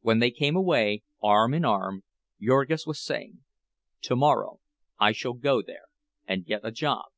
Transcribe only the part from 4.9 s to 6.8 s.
I shall go there and get a